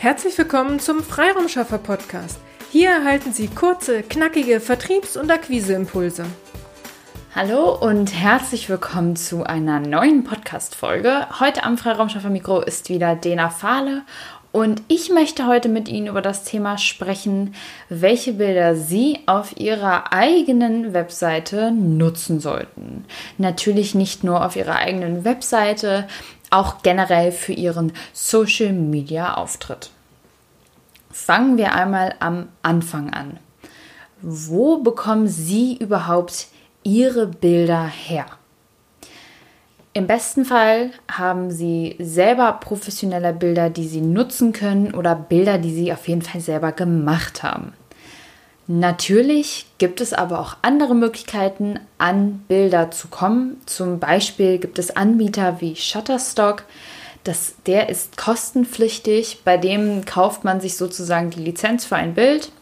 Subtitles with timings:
[0.00, 2.40] Herzlich willkommen zum Freiraumschaffer Podcast.
[2.72, 6.24] Hier erhalten Sie kurze, knackige Vertriebs- und Akquiseimpulse.
[7.34, 11.26] Hallo und herzlich willkommen zu einer neuen Podcast-Folge.
[11.38, 14.00] Heute am Freiraumschaffer Mikro ist wieder Dena Fahle
[14.52, 17.54] und ich möchte heute mit Ihnen über das Thema sprechen,
[17.90, 23.04] welche Bilder Sie auf Ihrer eigenen Webseite nutzen sollten.
[23.36, 26.08] Natürlich nicht nur auf Ihrer eigenen Webseite,
[26.50, 29.90] auch generell für ihren Social Media Auftritt.
[31.10, 33.38] Fangen wir einmal am Anfang an.
[34.22, 36.48] Wo bekommen Sie überhaupt
[36.82, 38.26] Ihre Bilder her?
[39.92, 45.74] Im besten Fall haben Sie selber professionelle Bilder, die Sie nutzen können oder Bilder, die
[45.74, 47.72] Sie auf jeden Fall selber gemacht haben.
[48.72, 53.60] Natürlich gibt es aber auch andere Möglichkeiten, an Bilder zu kommen.
[53.66, 56.62] Zum Beispiel gibt es Anbieter wie Shutterstock.
[57.24, 59.40] Das, der ist kostenpflichtig.
[59.44, 62.52] Bei dem kauft man sich sozusagen die Lizenz für ein Bild.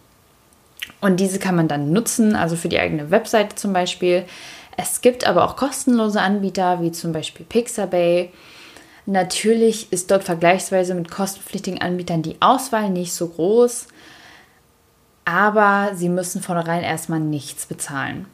[1.02, 4.24] Und diese kann man dann nutzen, also für die eigene Webseite zum Beispiel.
[4.78, 8.30] Es gibt aber auch kostenlose Anbieter, wie zum Beispiel Pixabay.
[9.04, 13.88] Natürlich ist dort vergleichsweise mit kostenpflichtigen Anbietern die Auswahl nicht so groß
[15.28, 18.24] aber sie müssen vornherein erstmal nichts bezahlen.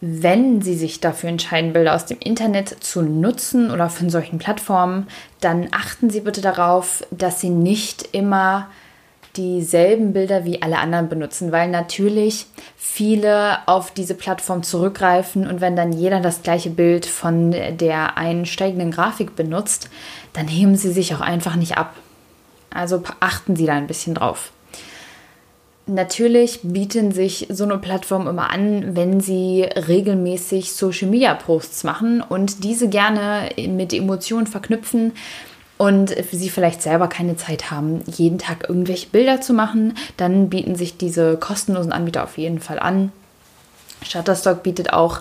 [0.00, 5.08] Wenn Sie sich dafür entscheiden, Bilder aus dem Internet zu nutzen oder von solchen Plattformen,
[5.40, 8.68] dann achten Sie bitte darauf, dass Sie nicht immer
[9.36, 15.76] dieselben Bilder wie alle anderen benutzen, weil natürlich viele auf diese Plattform zurückgreifen und wenn
[15.76, 19.90] dann jeder das gleiche Bild von der einsteigenden Grafik benutzt,
[20.34, 21.94] dann heben sie sich auch einfach nicht ab.
[22.70, 24.52] Also achten Sie da ein bisschen drauf.
[25.88, 32.22] Natürlich bieten sich so eine Plattform immer an, wenn sie regelmäßig Social Media Posts machen
[32.22, 35.12] und diese gerne mit Emotionen verknüpfen
[35.78, 40.74] und sie vielleicht selber keine Zeit haben, jeden Tag irgendwelche Bilder zu machen, dann bieten
[40.74, 43.12] sich diese kostenlosen Anbieter auf jeden Fall an.
[44.02, 45.20] Shutterstock bietet auch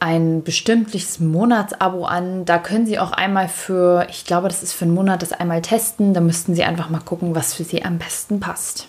[0.00, 2.44] ein bestimmtes Monatsabo an.
[2.44, 5.62] Da können Sie auch einmal für, ich glaube, das ist für einen Monat, das einmal
[5.62, 6.12] testen.
[6.12, 8.88] Da müssten Sie einfach mal gucken, was für Sie am besten passt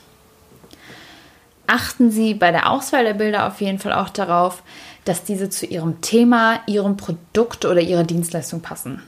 [1.73, 4.61] achten Sie bei der Auswahl der Bilder auf jeden Fall auch darauf,
[5.06, 9.01] dass diese zu Ihrem Thema, Ihrem Produkt oder Ihrer Dienstleistung passen.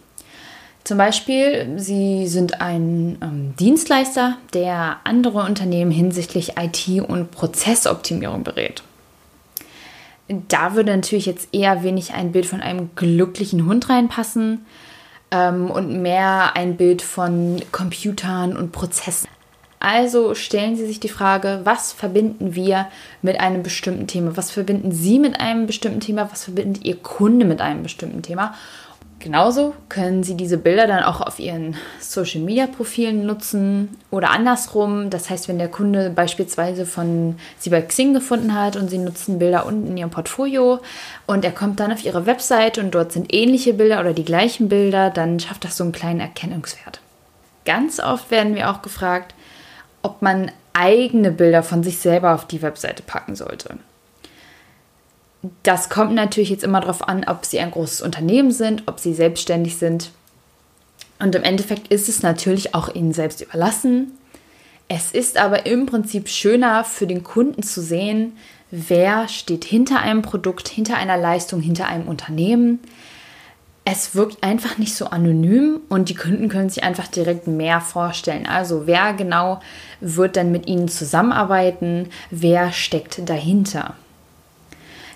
[0.84, 8.84] Zum Beispiel, Sie sind ein ähm, Dienstleister, der andere Unternehmen hinsichtlich IT- und Prozessoptimierung berät.
[10.28, 14.66] Da würde natürlich jetzt eher wenig ein Bild von einem glücklichen Hund reinpassen
[15.30, 19.28] ähm, und mehr ein Bild von Computern und Prozessen.
[19.86, 22.88] Also stellen Sie sich die Frage, was verbinden wir
[23.22, 24.36] mit einem bestimmten Thema?
[24.36, 26.28] Was verbinden Sie mit einem bestimmten Thema?
[26.32, 28.56] Was verbindet Ihr Kunde mit einem bestimmten Thema?
[29.20, 35.12] Genauso können Sie diese Bilder dann auch auf Ihren Social Media Profilen nutzen oder andersrum.
[35.12, 39.38] Das heißt, wenn der Kunde beispielsweise von Sie bei Xing gefunden hat und Sie nutzen
[39.38, 40.80] Bilder unten in Ihrem Portfolio
[41.28, 44.68] und er kommt dann auf Ihre Website und dort sind ähnliche Bilder oder die gleichen
[44.68, 47.02] Bilder, dann schafft das so einen kleinen Erkennungswert.
[47.66, 49.36] Ganz oft werden wir auch gefragt,
[50.06, 53.78] ob man eigene Bilder von sich selber auf die Webseite packen sollte.
[55.64, 59.14] Das kommt natürlich jetzt immer darauf an, ob Sie ein großes Unternehmen sind, ob Sie
[59.14, 60.12] selbstständig sind.
[61.20, 64.12] Und im Endeffekt ist es natürlich auch Ihnen selbst überlassen.
[64.88, 68.38] Es ist aber im Prinzip schöner für den Kunden zu sehen,
[68.70, 72.80] wer steht hinter einem Produkt, hinter einer Leistung, hinter einem Unternehmen
[73.88, 78.48] es wirkt einfach nicht so anonym und die Kunden können sich einfach direkt mehr vorstellen.
[78.48, 79.60] Also wer genau
[80.02, 83.94] wird dann mit ihnen zusammenarbeiten, wer steckt dahinter.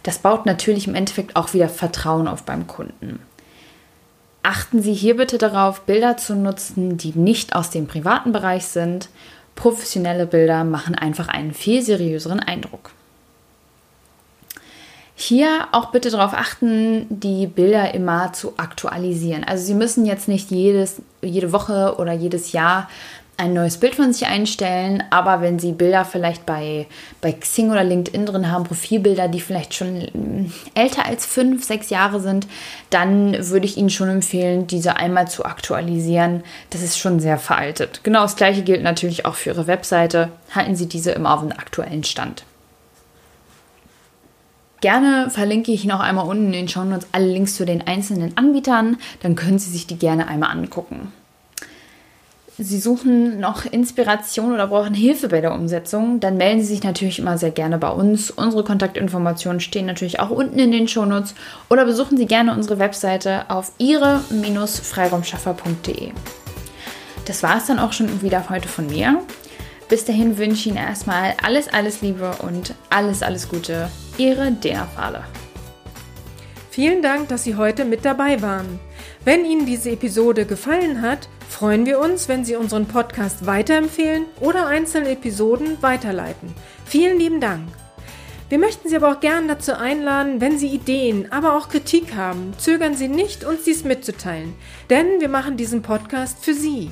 [0.04, 3.20] Das baut natürlich im Endeffekt auch wieder Vertrauen auf beim Kunden.
[4.44, 9.10] Achten Sie hier bitte darauf, Bilder zu nutzen, die nicht aus dem privaten Bereich sind.
[9.56, 12.92] Professionelle Bilder machen einfach einen viel seriöseren Eindruck.
[15.22, 19.44] Hier auch bitte darauf achten, die Bilder immer zu aktualisieren.
[19.44, 22.88] Also Sie müssen jetzt nicht jedes, jede Woche oder jedes Jahr
[23.36, 26.88] ein neues Bild von sich einstellen, aber wenn Sie Bilder vielleicht bei,
[27.20, 31.90] bei Xing oder LinkedIn drin haben, Profilbilder, die vielleicht schon mm, älter als fünf, sechs
[31.90, 32.48] Jahre sind,
[32.90, 36.46] dann würde ich Ihnen schon empfehlen, diese einmal zu aktualisieren.
[36.70, 38.06] Das ist schon sehr veraltet.
[38.06, 40.30] Genau das gleiche gilt natürlich auch für Ihre Webseite.
[40.56, 42.46] Halten Sie diese immer auf den aktuellen Stand.
[44.82, 48.38] Gerne verlinke ich noch einmal unten in den Show Notes alle Links zu den einzelnen
[48.38, 48.98] Anbietern.
[49.22, 51.12] Dann können Sie sich die gerne einmal angucken.
[52.62, 57.20] Sie suchen noch Inspiration oder brauchen Hilfe bei der Umsetzung, dann melden Sie sich natürlich
[57.20, 58.32] immer sehr gerne bei uns.
[58.32, 61.36] Unsere Kontaktinformationen stehen natürlich auch unten in den Shownotes
[61.70, 66.12] oder besuchen Sie gerne unsere Webseite auf ihre-freiraumschaffer.de.
[67.24, 69.22] das war es dann auch schon wieder heute von mir.
[69.90, 73.90] Bis dahin wünsche ich Ihnen erstmal alles, alles Liebe und alles, alles Gute.
[74.18, 75.24] Ihre Dena Fahle.
[76.70, 78.80] Vielen Dank, dass Sie heute mit dabei waren.
[79.26, 84.68] Wenn Ihnen diese Episode gefallen hat, freuen wir uns, wenn Sie unseren Podcast weiterempfehlen oder
[84.68, 86.54] einzelne Episoden weiterleiten.
[86.86, 87.68] Vielen lieben Dank.
[88.48, 92.54] Wir möchten Sie aber auch gern dazu einladen, wenn Sie Ideen, aber auch Kritik haben,
[92.60, 94.54] zögern Sie nicht, uns dies mitzuteilen,
[94.92, 96.92] denn wir machen diesen Podcast für Sie.